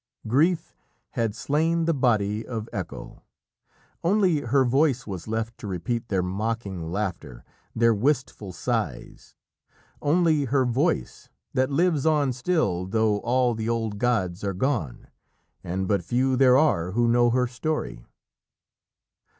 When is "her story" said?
17.29-18.03